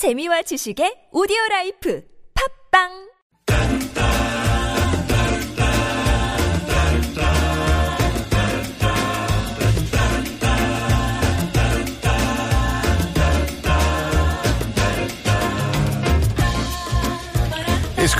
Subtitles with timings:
[0.00, 2.00] 재미와 지식의 오디오 라이프.
[2.32, 3.09] 팝빵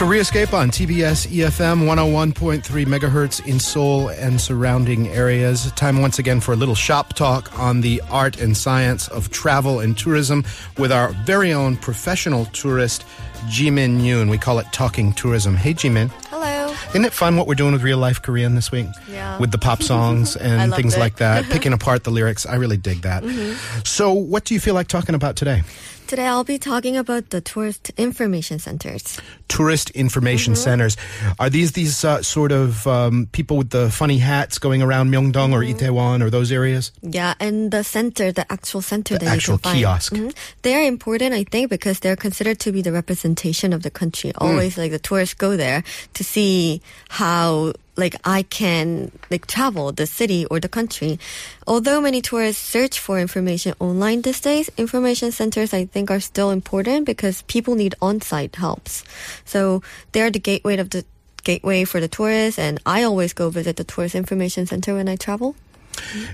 [0.00, 5.70] It's Koreascape on TBS EFM 101.3 megahertz in Seoul and surrounding areas.
[5.72, 9.80] Time once again for a little shop talk on the art and science of travel
[9.80, 10.42] and tourism
[10.78, 13.04] with our very own professional tourist,
[13.50, 14.30] Jie-min Yoon.
[14.30, 15.54] We call it Talking Tourism.
[15.54, 16.08] Hey, Jie-min.
[16.30, 16.74] Hello.
[16.88, 18.86] Isn't it fun what we're doing with real life Korean this week?
[19.06, 19.38] Yeah.
[19.38, 21.00] With the pop songs and things it.
[21.00, 22.46] like that, picking apart the lyrics.
[22.46, 23.22] I really dig that.
[23.22, 23.82] Mm-hmm.
[23.84, 25.62] So, what do you feel like talking about today?
[26.10, 29.20] Today I'll be talking about the tourist information centers.
[29.46, 30.62] tourist information Mm-hmm.
[30.64, 30.96] centers.
[31.38, 35.52] Are these these uh, sort of um, people with the funny hats going around Myeongdong
[35.54, 35.78] or Mm-hmm.
[35.78, 36.90] Itaewon or those areas?
[37.02, 39.78] Yeah, and the center, the actual center The that actual you can find.
[39.78, 40.12] kiosk.
[40.14, 40.34] Mhm.
[40.62, 44.32] They are important, I think, because they're considered to be the representation of the country.
[44.34, 44.42] Hmm.
[44.50, 50.06] Always, like the tourists go there to see how like I can like travel the
[50.06, 51.18] city or the country.
[51.66, 56.50] Although many tourists search for information online these days, information centers I think are still
[56.50, 59.04] important because people need on-site helps.
[59.44, 59.82] So
[60.12, 61.04] they're the gateway of the
[61.44, 65.16] gateway for the tourists and I always go visit the tourist information center when I
[65.16, 65.56] travel.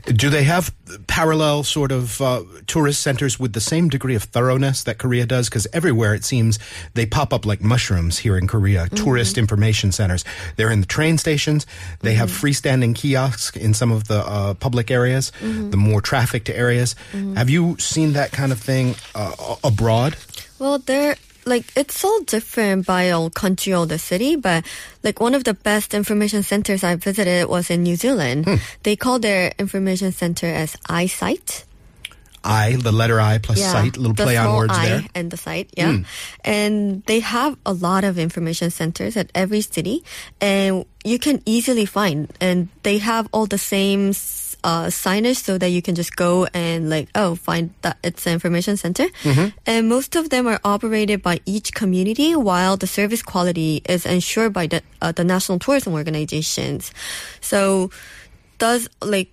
[0.04, 0.72] Do they have
[1.06, 5.48] parallel sort of uh, tourist centers with the same degree of thoroughness that Korea does?
[5.48, 6.58] Because everywhere it seems
[6.94, 8.84] they pop up like mushrooms here in Korea.
[8.86, 9.04] Mm-hmm.
[9.04, 10.24] Tourist information centers.
[10.56, 11.66] They're in the train stations.
[12.00, 12.46] They have Mm-hmm.
[12.46, 15.70] freestanding kiosks in some of the uh, public areas, Mm-hmm.
[15.70, 16.94] the more trafficked areas.
[17.36, 20.16] Have you seen that kind of thing uh, abroad?
[20.58, 24.66] Well, they're like it's all different by all country or the city, but
[25.02, 28.44] like one of the best information centers I visited was in New Zealand.
[28.44, 28.56] Hmm.
[28.82, 31.64] They call their information center as i-SITE.
[32.46, 35.02] I, the letter I plus site, little play on words I there.
[35.16, 35.92] and the site, yeah.
[35.92, 36.02] Hmm.
[36.44, 40.04] And they have a lot of information centers at every city,
[40.40, 42.32] and you can easily find.
[42.40, 44.12] And they have all the same
[44.64, 48.32] uh, signage, so that you can just go and like, oh, find that it's an
[48.32, 49.06] information center.
[49.22, 49.56] Mm-hmm.
[49.66, 54.52] And most of them are operated by each community, while the service quality is ensured
[54.52, 56.92] by the uh, the national tourism organizations.
[57.40, 57.90] So,
[58.58, 59.30] does like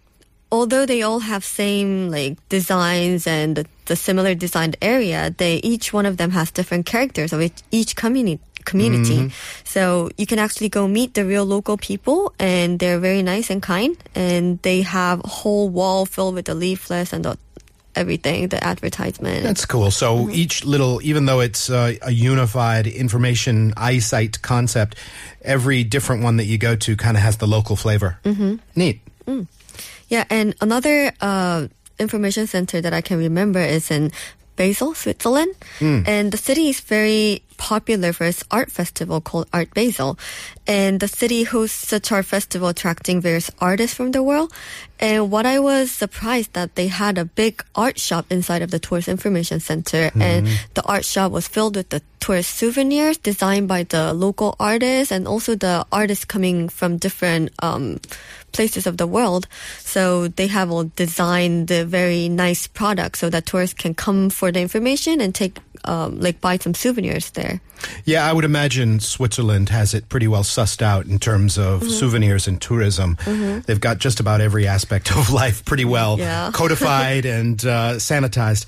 [0.51, 5.91] although they all have same like designs and the, the similar designed area, they each
[5.91, 9.31] one of them has different characters of each, each community community.
[9.63, 13.61] So you can actually go meet the real local people and they're very nice and
[13.61, 17.37] kind and they have a whole wall filled with the leaflets and the
[17.95, 19.43] everything, the advertisement.
[19.43, 19.91] That's cool.
[19.91, 20.31] So Mm-hmm.
[20.31, 24.95] each little, even though it's uh, a unified information i-SITE concept,
[25.43, 28.17] every different one that you go to kind of has the local flavor.
[28.25, 28.55] Mm-hmm.
[28.75, 28.99] Neat.
[30.09, 31.67] Yeah, and another uh,
[31.99, 34.11] information center that I can remember is in
[34.55, 35.53] Basel, Switzerland.
[35.79, 40.19] And the city is very popular for its art festival called Art Basel.
[40.67, 44.51] And the city hosts such art festival attracting various artists from the world.
[44.99, 48.79] And what I was surprised that they had a big art shop inside of the
[48.79, 50.11] tourist information center.
[50.19, 55.11] And the art shop was filled with the tourist souvenirs designed by the local artists
[55.11, 57.99] and also the artists coming from different um,
[58.51, 59.47] places of the world.
[59.79, 64.51] So they have all designed the very nice products so that tourists can come for
[64.51, 67.61] the information and take um, like buy some souvenirs there.
[68.05, 71.89] Yeah, I would imagine Switzerland has it pretty well sussed out in terms of Mm-hmm.
[71.89, 73.17] souvenirs and tourism.
[73.65, 76.51] They've got just about every aspect of life pretty well Yeah.
[76.53, 78.65] codified and uh, sanitized.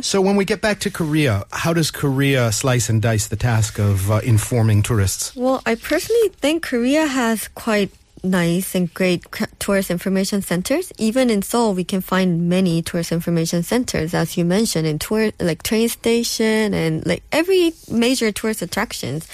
[0.04, 3.78] so when we get back to Korea, how does Korea slice and dice the task
[3.78, 5.34] of uh, informing tourists?
[5.36, 7.90] Well, I personally think Korea has quite
[8.30, 9.24] nice and great
[9.58, 10.92] tourist information centers.
[10.98, 15.30] Even in Seoul, we can find many tourist information centers, as you mentioned, in tour
[15.40, 19.28] like train station and like every major tourist attractions.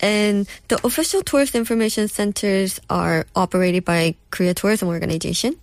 [0.00, 5.56] And the official tourist information centers are operated by Korea Tourism Organization.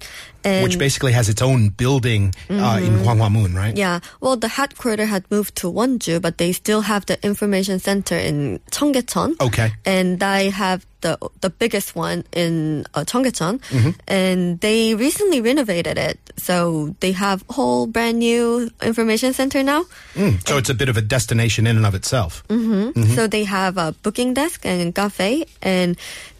[0.44, 3.74] And Which basically has its own building uh, in Gwanghwamun, right?
[3.74, 3.78] Mm-hmm.
[3.78, 8.16] yeah, well, the headquarters had moved to Wonju, but they still have the information center
[8.16, 9.42] in Cheonggyecheon.
[9.42, 9.72] Okay.
[9.86, 11.14] And I have the
[11.46, 13.94] the biggest one in uh, Cheonggyecheon, Mm-hmm.
[14.10, 19.86] and they recently renovated it, so they have whole brand new information center now.
[20.18, 22.42] Mm, so it's a bit of a destination in and of itself.
[22.50, 23.14] Mm-hmm.
[23.14, 25.94] So they have a booking desk and cafe, and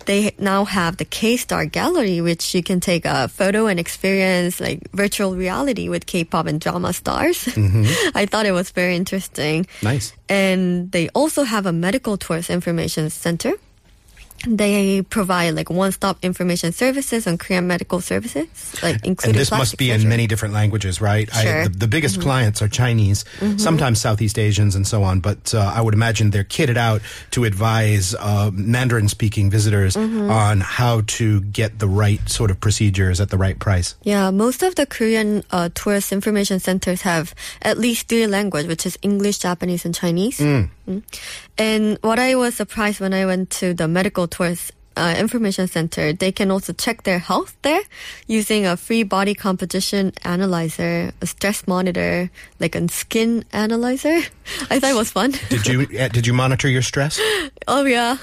[0.06, 4.62] they now have the K Star Gallery, which you can take a photo and experience
[4.62, 7.50] like virtual reality with K-pop and drama stars.
[8.14, 9.66] I thought it was very interesting.
[9.82, 10.14] Nice.
[10.30, 13.54] And they also have a medical tourist information center.
[14.48, 18.48] They provide like one-stop information services on Korean medical services,
[18.84, 19.32] like including.
[19.32, 21.32] And this must be in many different languages, right?
[21.34, 21.44] Sure.
[21.44, 21.74] Mm-hmm.
[21.74, 23.26] the, the biggest clients are Chinese,
[23.58, 25.20] sometimes Southeast Asians, and so on.
[25.20, 27.02] But uh, I would imagine they're kitted out
[27.32, 30.30] to advise uh, Mandarin-speaking visitors Mm-hmm.
[30.30, 33.96] on how to get the right sort of procedures at the right price.
[34.04, 38.86] Yeah, most of the Korean uh, tourist information centers have at least three language, which
[38.86, 40.40] is English, Japanese, and Chinese.
[40.40, 40.70] Mm.
[41.58, 46.14] And what I was surprised when I went to the medical tourist uh, information center,
[46.14, 47.82] they can also check their health there
[48.28, 54.20] using a free body composition analyzer, a stress monitor, like a skin analyzer.
[54.70, 55.32] I thought it was fun.
[55.50, 57.20] Did you uh, did you monitor your stress?
[57.68, 58.18] oh yeah,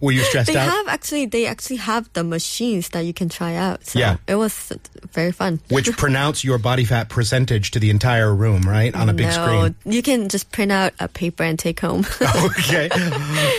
[0.00, 0.68] Were you stressed they out?
[0.68, 3.86] have actually they actually have the machines that you can try out.
[3.86, 4.16] So Yeah.
[4.26, 4.72] it was
[5.12, 5.60] very fun.
[5.70, 9.32] Which pronounce your body fat percentage to the entire room, right, on a big no,
[9.32, 9.74] screen.
[9.86, 12.04] you can just print out a paper and take home.
[12.44, 12.90] okay.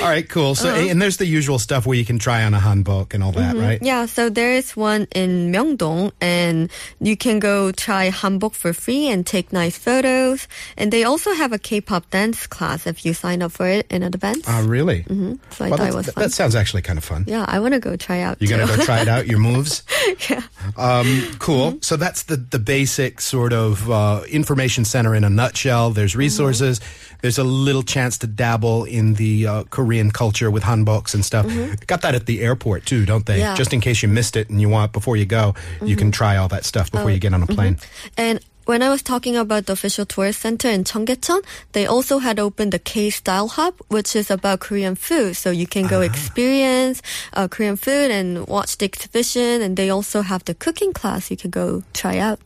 [0.01, 0.53] All right, cool.
[0.53, 0.89] So, Uh-huh.
[0.89, 3.55] and there's the usual stuff where you can try on a hanbok and all that,
[3.55, 3.77] right?
[3.79, 3.85] Mm-hmm.
[3.85, 9.07] yeah, so there is one in Myeongdong, and you can go try hanbok for free
[9.07, 10.47] and take nice photos.
[10.77, 14.03] And they also have a K-pop dance class if you sign up for it in
[14.03, 14.45] advance.
[14.47, 15.03] Ah, really?
[15.07, 16.23] so I Well, thought it that, was fun.
[16.23, 17.25] that sounds actually kind of fun.
[17.27, 18.37] yeah, I want to go try out.
[18.41, 19.83] You're gonna go try it out, your moves.
[20.29, 20.43] yeah.
[20.77, 21.77] Um, cool.
[21.81, 25.91] So that's the the basic sort of uh, information center in a nutshell.
[25.91, 26.19] There's Mm-hmm.
[26.19, 26.81] resources.
[27.21, 31.45] There's a little chance to dabble in the uh, Korean culture with hanboks and stuff.
[31.85, 33.33] Got that at the airport too, don't they?
[33.33, 33.41] Mm-hmm.
[33.41, 33.47] Yeah.
[33.49, 33.57] Mm-hmm.
[33.57, 36.37] Just in case you missed it and you want before you go, you can try
[36.37, 37.77] all that stuff before you get on a plane.
[38.17, 42.37] And when I was talking about the official tourist center in Cheonggyecheon, they also had
[42.37, 45.35] opened the K Style Hub, which is about Korean food.
[45.35, 47.01] So you can go experience
[47.33, 49.65] uh, Korean food and watch the exhibition.
[49.65, 52.39] And they also have the cooking class you can go try out.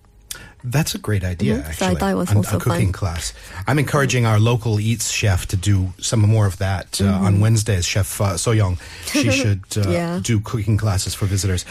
[0.63, 1.65] That's a great idea, Mhm.
[1.65, 2.11] I actually.
[2.11, 2.93] it was also a cooking fun.
[2.93, 3.33] class.
[3.67, 7.85] I'm encouraging our local eats chef to do some more of that uh, on Wednesdays.
[7.85, 8.77] Chef uh, Soyoung,
[9.11, 9.91] she should uh, Mm-hmm.
[9.91, 10.09] Yeah.
[10.09, 10.21] Mm-hmm.
[10.21, 11.65] do cooking classes for visitors.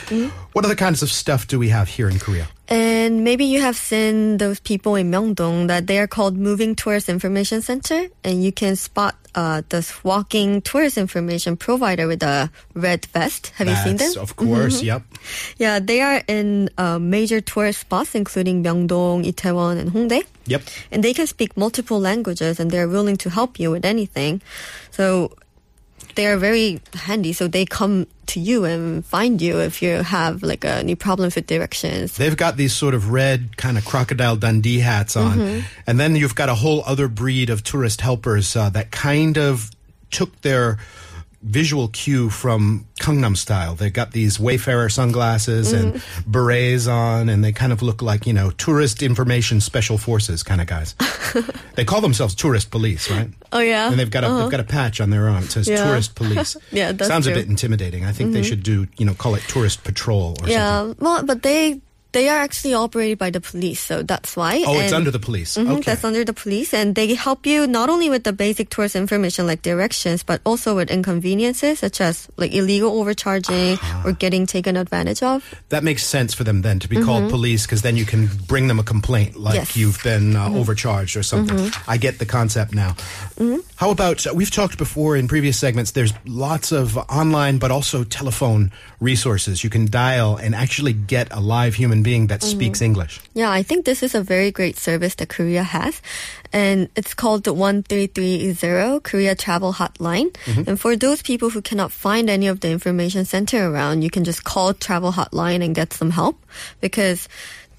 [0.53, 2.49] What other kinds of stuff do we have here in Korea?
[2.73, 7.11] And maybe you have seen those people in Myeongdong that they are called Moving Tourist
[7.11, 13.05] Information Center, and you can spot uh, this walking tourist information provider with a red
[13.13, 13.53] vest.
[13.57, 14.23] Have you seen That's, them?
[14.23, 15.03] Of course, yep.
[15.59, 20.25] Yeah, they are in uh, major tourist spots, including Myeongdong, Itaewon, and Hongdae.
[20.47, 20.63] Yep.
[20.91, 24.41] And they can speak multiple languages, and they're willing to help you with anything.
[24.91, 25.37] So
[26.15, 27.33] they are very handy.
[27.33, 31.31] So they come to you and find you if you have like a new problem
[31.35, 32.17] with directions.
[32.17, 35.39] They've got these sort of red kind of crocodile Dundee hats on.
[35.39, 35.67] Mm-hmm.
[35.87, 39.71] And then you've got a whole other breed of tourist helpers uh, that kind of
[40.11, 40.79] took their
[41.43, 43.75] visual cue from Gangnam style.
[43.75, 46.31] They've got these Wayfarer sunglasses and Mm-hmm.
[46.31, 50.61] berets on, and they kind of look like, you know, tourist information special forces kind
[50.61, 50.95] of guys.
[51.75, 53.29] they call themselves tourist police, right?
[53.53, 55.45] Oh yeah, And they've got a they've got a patch on their arm.
[55.45, 55.85] It says Yeah.
[55.85, 56.57] tourist police.
[56.71, 57.41] Yeah, that's Sounds a true.
[57.41, 57.49] Mm-hmm.
[57.49, 58.05] bit intimidating.
[58.05, 60.53] I think they should do, you know, call it tourist patrol or something.
[60.55, 60.93] yeah.
[60.99, 61.81] Well, but they
[62.13, 64.63] they are actually operated by the police, so that's why.
[64.67, 65.57] Oh, it's under the police.
[65.57, 65.81] Mhm, Okay.
[65.93, 69.47] That's under the police, and they help you not only with the basic tourist information
[69.47, 74.03] like directions, but also with inconveniences such as like illegal overcharging Ah.
[74.05, 75.43] or getting taken advantage of.
[75.71, 78.69] That makes sense for them then to be called police because then you can bring
[78.69, 79.57] them a complaint like Mm-hmm.
[79.63, 79.69] Yes.
[79.71, 79.81] Mm-hmm.
[79.81, 81.71] you've been uh, overcharged or something.
[81.89, 82.95] I get the concept now.
[83.77, 85.91] How about uh, we've talked before in previous segments?
[85.93, 88.71] There's lots of online but also telephone
[89.01, 89.65] resources.
[89.65, 92.59] You can dial and actually get a live human being that Mm-hmm.
[92.59, 93.21] speaks English.
[93.35, 96.01] Yeah, I think this is a very great service that Korea has.
[96.53, 100.35] And it's called the 1330 Korea Travel Hotline.
[100.67, 104.25] And for those people who cannot find any of the information center around, you can
[104.25, 106.37] just call Travel Hotline and get some help
[106.81, 107.29] because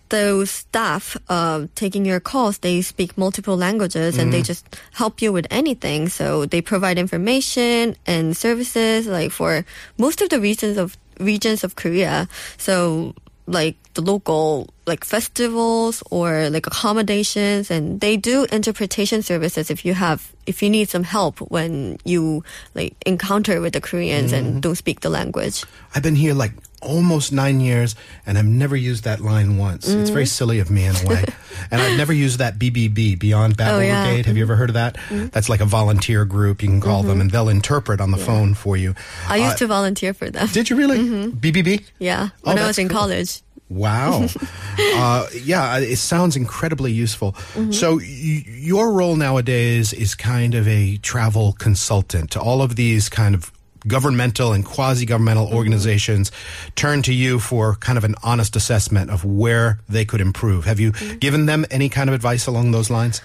[0.09, 4.63] those staff uh, taking your calls, they speak multiple languages and they just
[4.93, 6.07] help you with anything.
[6.09, 9.65] So they provide information and services like for
[9.97, 12.27] most of the regions of regions of Korea.
[12.57, 13.15] So
[13.45, 19.93] like the local like festivals or like accommodations and they do interpretation services if you
[19.93, 22.43] have if you need some help when you
[22.75, 24.59] like encounter with the Koreans and mm-hmm.
[24.59, 25.63] don't speak the language.
[25.95, 29.87] I've been here like almost nine years and I've never used that line once.
[29.87, 30.13] It's Mm.
[30.13, 31.23] very silly of me in a way.
[31.71, 33.93] and I've never used that BBB, Before Babel Oh, yeah.
[33.95, 34.05] Mm-hmm.
[34.07, 34.25] Brigade.
[34.27, 34.97] Have you ever heard of that?
[35.31, 36.61] That's like a volunteer group.
[36.61, 38.93] You can call them and they'll interpret on the phone for you.
[39.27, 40.47] I Uh, used to volunteer for them.
[40.51, 40.99] Did you really?
[41.31, 41.81] BBB?
[41.99, 42.99] yeah, Oh, when I was in cool.
[42.99, 43.41] college.
[43.69, 44.27] Wow.
[44.95, 47.31] uh, yeah, it sounds incredibly useful.
[47.55, 47.71] Mm-hmm.
[47.71, 53.09] So, y- your role nowadays is kind of a travel consultant to all of these
[53.09, 53.51] kind of
[53.87, 55.55] governmental and quasi governmental Mm-hmm.
[55.57, 56.31] organizations
[56.75, 60.65] turn to you for kind of an honest assessment of where they could improve.
[60.65, 61.17] Have you Mm-hmm.
[61.17, 63.21] given them any kind of advice along those lines?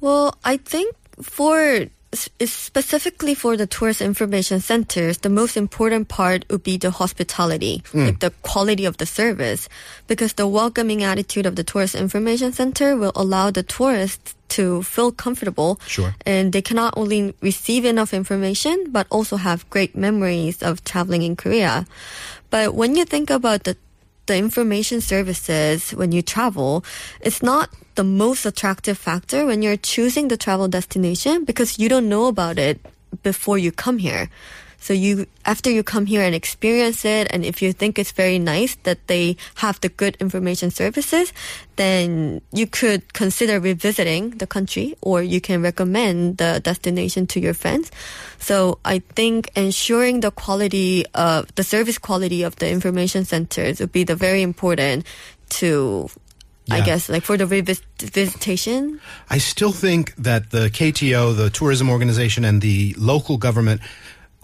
[0.00, 1.86] Well, I think for
[2.16, 8.06] specifically for the tourist information centers, the most important part would be the hospitality, mm.
[8.06, 9.68] like the quality of the service,
[10.06, 15.12] because the welcoming attitude of the tourist information center will allow the tourists to feel
[15.12, 15.80] comfortable.
[15.86, 16.14] Sure.
[16.24, 21.36] And they cannot only receive enough information, but also have great memories of traveling in
[21.36, 21.86] Korea.
[22.50, 23.76] But when you think about the
[24.26, 26.84] the information services when you travel,
[27.20, 32.08] it's not the most attractive factor when you're choosing the travel destination because you don't
[32.08, 32.80] know about it
[33.22, 34.30] before you come here.
[34.78, 38.38] So you, after you come here and experience it, and if you think it's very
[38.38, 41.32] nice that they have the good information services,
[41.74, 47.54] then you could consider revisiting the country or you can recommend the destination to your
[47.54, 47.90] friends.
[48.38, 53.92] So I think ensuring the quality of the service quality of the information centers would
[53.92, 55.06] be the very important
[55.48, 56.10] to
[56.70, 59.00] I guess like for the revis- visitation.
[59.30, 63.80] I still think that the KTO, the tourism organization, and the local government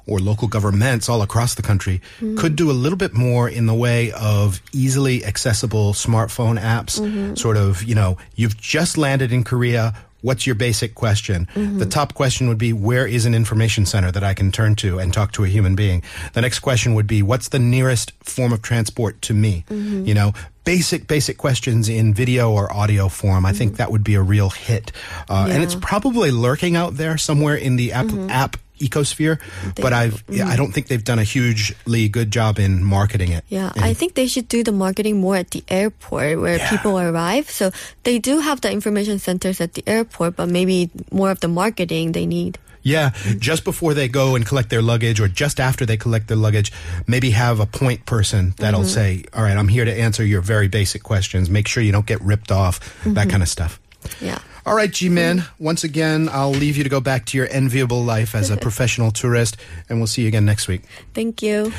[0.07, 2.37] or local governments all across the country mm-hmm.
[2.37, 7.01] could do a little bit more in the way of easily accessible smartphone apps.
[7.01, 7.35] Mm-hmm.
[7.35, 9.95] Sort of, you know, you've just landed in Korea.
[10.23, 11.47] What's your basic question?
[11.55, 11.79] Mm-hmm.
[11.79, 14.99] The top question would be, where is an information center that I can turn to
[14.99, 16.03] and talk to a human being?
[16.33, 19.65] The next question would be, what's the nearest form of transport to me?
[19.69, 20.07] Mm-hmm.
[20.07, 20.33] You know,
[20.65, 23.45] basic, basic questions in video or audio form.
[23.45, 23.77] I think mm-hmm.
[23.79, 24.93] that would be a real hit.
[25.29, 29.39] Uh, And it's probably lurking out there somewhere in the app, app ecosphere,
[29.77, 30.57] but I've, yeah, I mm.
[30.57, 33.45] don't think they've done a hugely good job in marketing it.
[33.49, 36.71] Yeah, I think they should do the marketing more at the airport where Yeah.
[36.71, 37.51] people arrive.
[37.51, 37.71] So
[38.03, 42.13] they do have the information centers at the airport, but maybe more of the marketing
[42.13, 42.59] they need.
[42.83, 46.37] Yeah, just before they go and collect their luggage, or just after they collect their
[46.37, 46.73] luggage,
[47.07, 49.23] maybe have a point person that'll mm-hmm.
[49.23, 51.49] say, "All right, I'm here to answer your very basic questions.
[51.49, 53.31] Make sure you don't get ripped off." That mm-hmm.
[53.31, 53.79] kind of stuff.
[54.21, 54.39] Yeah.
[54.65, 55.45] All right, Jie-min.
[55.59, 59.11] Once again, I'll leave you to go back to your enviable life as a professional
[59.11, 59.57] tourist,
[59.89, 60.83] and we'll see you again next week.
[61.15, 61.73] Thank you.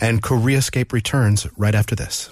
[0.00, 2.28] And Koreascape returns right after this.